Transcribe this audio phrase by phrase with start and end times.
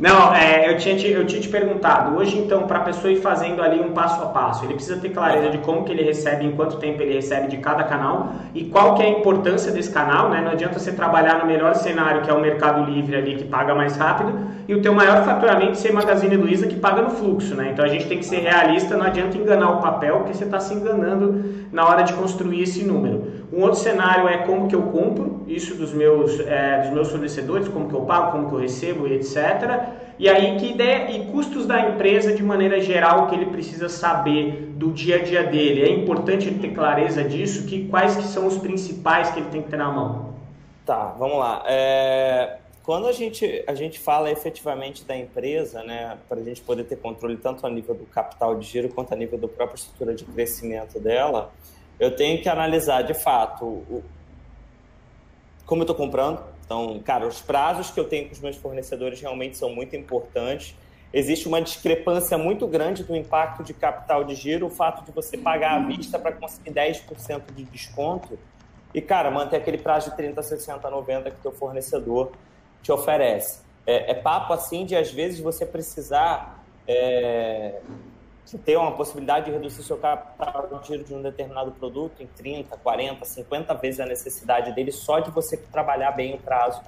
[0.00, 3.16] Não, é, eu, tinha te, eu tinha te perguntado, hoje então, para a pessoa ir
[3.16, 6.46] fazendo ali um passo a passo, ele precisa ter clareza de como que ele recebe,
[6.46, 9.92] em quanto tempo ele recebe de cada canal e qual que é a importância desse
[9.92, 10.40] canal, né?
[10.40, 13.74] Não adianta você trabalhar no melhor cenário, que é o Mercado Livre ali, que paga
[13.74, 14.32] mais rápido,
[14.66, 17.68] e o teu maior faturamento ser Magazine Luiza, que paga no fluxo, né?
[17.70, 20.60] Então a gente tem que ser realista, não adianta enganar o papel, porque você está
[20.60, 23.39] se enganando na hora de construir esse número.
[23.52, 27.66] Um outro cenário é como que eu compro isso dos meus, é, dos meus fornecedores,
[27.68, 29.88] como que eu pago, como que eu recebo etc.
[30.18, 34.70] E aí que ideia e custos da empresa de maneira geral que ele precisa saber
[34.76, 35.82] do dia a dia dele.
[35.82, 39.62] É importante ele ter clareza disso, que quais que são os principais que ele tem
[39.62, 40.34] que ter na mão.
[40.86, 41.64] Tá, vamos lá.
[41.66, 46.84] É, quando a gente, a gente fala efetivamente da empresa, né, para a gente poder
[46.84, 50.14] ter controle tanto a nível do capital de giro quanto a nível da própria estrutura
[50.14, 51.52] de crescimento dela,
[52.00, 54.02] eu tenho que analisar de fato o,
[55.66, 56.42] como eu estou comprando.
[56.64, 60.74] Então, cara, os prazos que eu tenho com os meus fornecedores realmente são muito importantes.
[61.12, 65.36] Existe uma discrepância muito grande do impacto de capital de giro, o fato de você
[65.36, 68.38] pagar à vista para conseguir 10% de desconto
[68.94, 72.32] e, cara, manter aquele prazo de 30, 60, 90 que o teu fornecedor
[72.82, 73.60] te oferece.
[73.86, 77.80] É, é papo assim de, às vezes, você precisar é,
[78.58, 82.76] ter uma possibilidade de reduzir seu capital de giro de um determinado produto em 30,
[82.76, 86.82] 40, 50 vezes a necessidade dele só de você trabalhar bem o prazo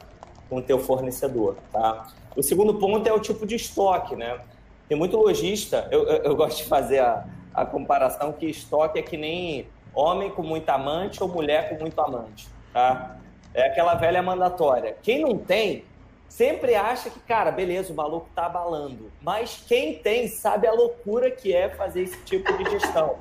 [0.48, 2.08] com o teu fornecedor, tá?
[2.36, 4.40] O segundo ponto é o tipo de estoque, né?
[4.88, 7.24] Tem muito lojista, eu, eu, eu gosto de fazer a,
[7.54, 11.98] a comparação que estoque é que nem homem com muito amante ou mulher com muito
[12.00, 13.16] amante, tá?
[13.54, 14.96] É aquela velha mandatória.
[15.02, 15.84] Quem não tem,
[16.32, 19.12] sempre acha que, cara, beleza, o maluco tá abalando.
[19.20, 23.16] Mas quem tem sabe a loucura que é fazer esse tipo de gestão.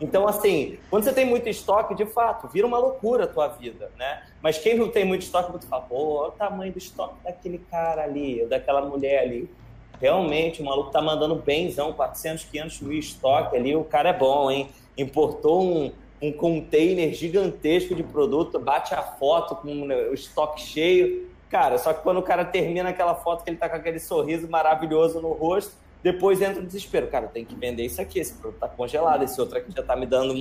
[0.00, 3.90] Então, assim, quando você tem muito estoque, de fato, vira uma loucura a tua vida,
[3.98, 4.22] né?
[4.40, 7.58] Mas quem não tem muito estoque, você fala, pô, olha o tamanho do estoque daquele
[7.58, 9.50] cara ali, daquela mulher ali.
[10.00, 14.50] Realmente, o maluco tá mandando benzão, 400, 500 mil estoque ali, o cara é bom,
[14.50, 14.68] hein?
[14.96, 21.78] Importou um, um container gigantesco de produto, bate a foto com o estoque cheio, Cara,
[21.78, 25.20] só que quando o cara termina aquela foto que ele tá com aquele sorriso maravilhoso
[25.20, 25.72] no rosto,
[26.02, 27.06] depois entra o desespero.
[27.06, 29.94] Cara, tem que vender isso aqui, esse produto tá congelado, esse outro aqui já tá
[29.94, 30.34] me dando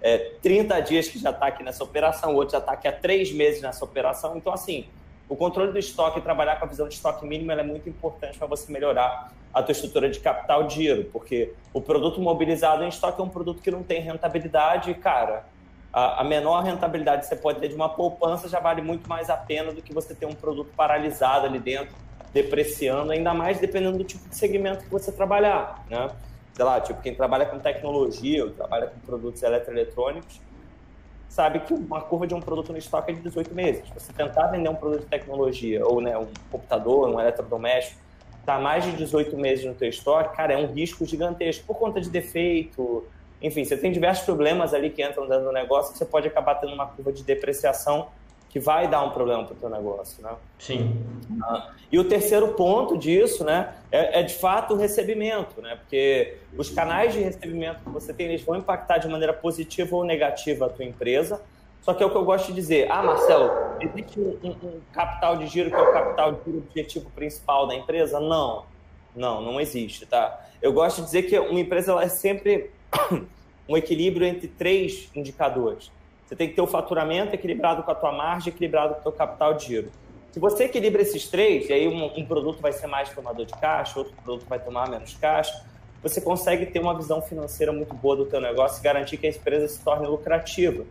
[0.00, 2.92] é, 30 dias que já tá aqui nessa operação, o outro já tá aqui há
[2.92, 4.36] 3 meses nessa operação.
[4.36, 4.86] Então, assim,
[5.28, 8.46] o controle do estoque trabalhar com a visão de estoque mínimo é muito importante para
[8.46, 13.20] você melhorar a tua estrutura de capital de giro, porque o produto mobilizado em estoque
[13.20, 15.46] é um produto que não tem rentabilidade, cara
[15.92, 19.36] a, menor rentabilidade que você pode ter de uma poupança já vale muito mais a
[19.36, 21.94] pena do que você ter um produto paralisado ali dentro,
[22.32, 26.08] depreciando, ainda mais dependendo do tipo de segmento que você trabalhar, né?
[26.52, 30.40] Sei lá, tipo, quem trabalha com tecnologia ou trabalha com produtos eletroeletrônicos,
[31.28, 33.88] sabe que uma curva de um produto no estoque é de 18 meses.
[33.88, 38.00] Se você tentar vender um produto de tecnologia ou né, um computador, um eletrodoméstico,
[38.44, 42.00] tá mais de 18 meses no teu estoque, cara, é um risco gigantesco por conta
[42.00, 43.04] de defeito,
[43.42, 46.56] enfim, você tem diversos problemas ali que entram dentro do negócio que você pode acabar
[46.56, 48.08] tendo uma curva de depreciação
[48.50, 50.34] que vai dar um problema para o teu negócio, né?
[50.58, 50.92] Sim.
[51.40, 55.76] Ah, e o terceiro ponto disso, né, é, é, de fato o recebimento, né?
[55.76, 60.04] Porque os canais de recebimento que você tem, eles vão impactar de maneira positiva ou
[60.04, 61.40] negativa a tua empresa.
[61.80, 62.90] Só que é o que eu gosto de dizer.
[62.90, 66.58] Ah, Marcelo, existe um, um, um capital de giro que é o capital de giro
[66.58, 68.18] objetivo principal da empresa?
[68.18, 68.64] Não.
[69.14, 70.40] Não, não existe, tá?
[70.60, 72.70] Eu gosto de dizer que uma empresa ela é sempre
[73.68, 75.90] um equilíbrio entre três indicadores.
[76.26, 79.12] Você tem que ter o faturamento equilibrado com a tua margem, equilibrado com o teu
[79.12, 79.90] capital de giro.
[80.30, 83.52] Se você equilibra esses três, e aí um, um, produto vai ser mais tomador de
[83.54, 85.64] caixa, outro produto vai tomar menos caixa,
[86.00, 89.30] você consegue ter uma visão financeira muito boa do teu negócio e garantir que a
[89.30, 90.84] empresa se torne lucrativa.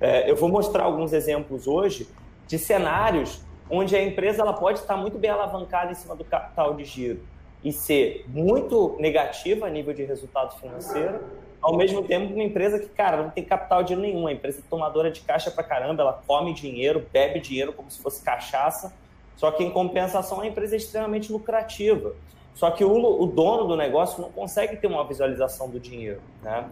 [0.00, 2.08] É, eu vou mostrar alguns exemplos hoje
[2.46, 6.74] de cenários onde a empresa ela pode estar muito bem alavancada em cima do capital
[6.74, 7.20] de giro
[7.64, 11.20] e ser muito negativa a nível de resultado financeiro,
[11.60, 14.70] ao mesmo tempo uma empresa que, cara, não tem capital de nenhum, a empresa é
[14.70, 18.92] tomadora de caixa pra caramba, ela come dinheiro, bebe dinheiro como se fosse cachaça,
[19.36, 22.14] só que em compensação a empresa é extremamente lucrativa.
[22.54, 26.22] Só que o, o dono do negócio não consegue ter uma visualização do dinheiro.
[26.42, 26.66] Né?